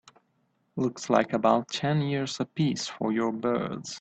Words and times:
Looks 0.77 1.11
like 1.11 1.31
about 1.31 1.67
ten 1.67 2.01
years 2.01 2.39
a 2.39 2.45
piece 2.45 2.87
for 2.87 3.11
you 3.11 3.31
birds. 3.31 3.89